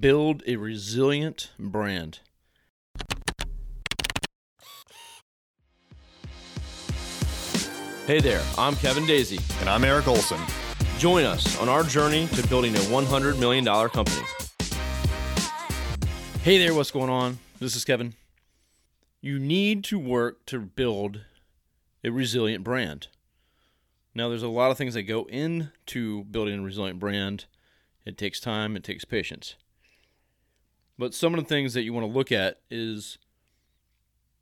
[0.00, 2.20] Build a resilient brand.
[8.06, 9.38] Hey there, I'm Kevin Daisy.
[9.60, 10.40] And I'm Eric Olson.
[10.98, 14.22] Join us on our journey to building a $100 million company.
[16.42, 17.38] Hey there, what's going on?
[17.60, 18.14] This is Kevin.
[19.20, 21.20] You need to work to build
[22.02, 23.08] a resilient brand.
[24.14, 27.44] Now, there's a lot of things that go into building a resilient brand.
[28.04, 29.56] It takes time, it takes patience.
[30.98, 33.18] But some of the things that you want to look at is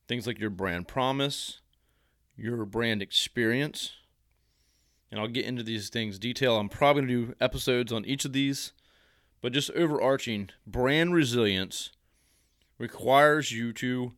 [0.06, 1.60] things like your brand promise,
[2.36, 3.92] your brand experience.
[5.10, 6.56] And I'll get into these things detail.
[6.56, 8.72] I'm probably going to do episodes on each of these,
[9.40, 11.90] but just overarching brand resilience
[12.78, 14.12] requires you to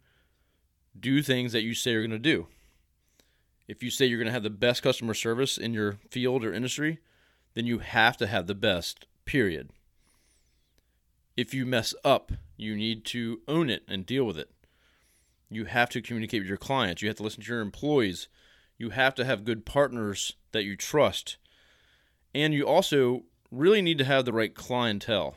[0.99, 2.47] do things that you say you're going to do.
[3.67, 6.53] If you say you're going to have the best customer service in your field or
[6.53, 6.99] industry,
[7.55, 9.71] then you have to have the best, period.
[11.37, 14.51] If you mess up, you need to own it and deal with it.
[15.51, 17.03] You have to communicate with your clients.
[17.03, 18.29] You have to listen to your employees.
[18.79, 21.37] You have to have good partners that you trust.
[22.35, 25.37] And you also really need to have the right clientele.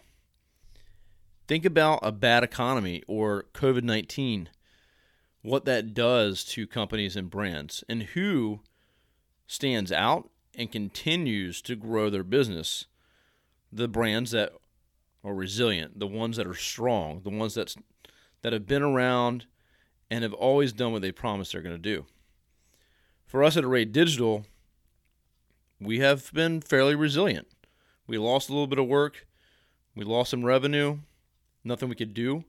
[1.48, 4.50] Think about a bad economy or COVID 19,
[5.42, 8.62] what that does to companies and brands, and who
[9.46, 12.86] stands out and continues to grow their business.
[13.72, 14.52] The brands that
[15.34, 17.76] resilient, the ones that are strong, the ones that's,
[18.42, 19.46] that have been around
[20.10, 22.06] and have always done what they promised they're going to do.
[23.26, 24.46] For us at Array Digital,
[25.80, 27.48] we have been fairly resilient.
[28.08, 29.28] We lost a little bit of work,
[29.96, 31.00] we lost some revenue,
[31.64, 32.46] nothing we could do,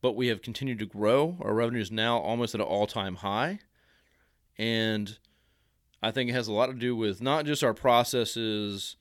[0.00, 1.38] but we have continued to grow.
[1.40, 3.60] Our revenue is now almost at an all time high.
[4.58, 5.18] And
[6.02, 8.96] I think it has a lot to do with not just our processes,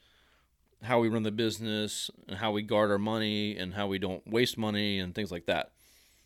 [0.83, 4.25] how we run the business, and how we guard our money, and how we don't
[4.27, 5.71] waste money, and things like that.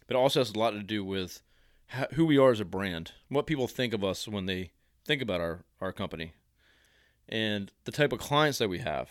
[0.08, 1.42] But it also has a lot to do with
[1.88, 4.72] how, who we are as a brand, what people think of us when they
[5.06, 6.34] think about our, our company,
[7.28, 9.10] and the type of clients that we have,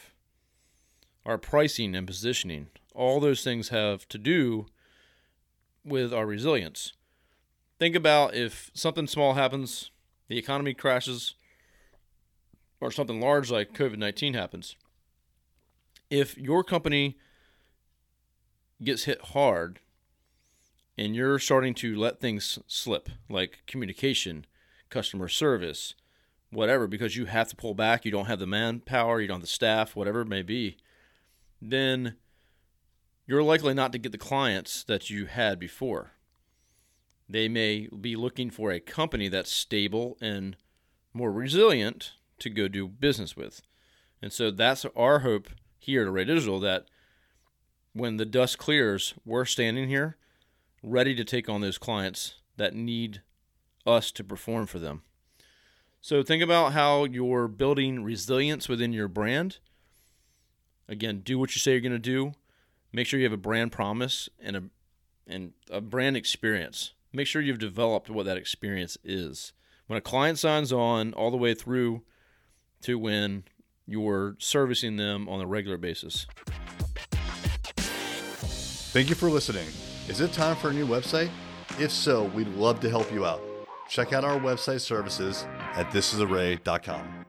[1.27, 2.69] our pricing and positioning.
[2.95, 4.67] All those things have to do
[5.85, 6.93] with our resilience.
[7.79, 9.91] Think about if something small happens,
[10.29, 11.35] the economy crashes,
[12.81, 14.77] or something large like COVID 19 happens.
[16.11, 17.19] If your company
[18.83, 19.81] gets hit hard
[20.97, 24.47] and you're starting to let things slip, like communication,
[24.91, 25.95] customer service,
[26.51, 29.43] whatever, because you have to pull back, you don't have the manpower, you don't have
[29.43, 30.77] the staff, whatever it may be,
[31.61, 32.17] then
[33.27, 36.13] you're likely not to get the clients that you had before.
[37.29, 40.57] They may be looking for a company that's stable and
[41.15, 43.63] more resilient to go do business with.
[44.21, 45.49] And so that's our hope
[45.85, 46.87] here at Array Digital that
[47.93, 50.17] when the dust clears, we're standing here
[50.83, 53.23] ready to take on those clients that need
[53.87, 55.03] us to perform for them.
[56.01, 59.59] So think about how you're building resilience within your brand.
[60.89, 62.33] Again, do what you say you're going to do.
[62.93, 64.63] Make sure you have a brand promise and a
[65.27, 66.93] and a brand experience.
[67.13, 69.53] Make sure you've developed what that experience is.
[69.87, 72.03] When a client signs on all the way through
[72.83, 73.45] to when
[73.87, 76.27] you're servicing them on a regular basis.
[78.93, 79.67] Thank you for listening.
[80.09, 81.31] Is it time for a new website?
[81.81, 83.43] If so, we'd love to help you out.
[83.89, 85.45] Check out our website services
[85.75, 87.24] at thisisarray.com.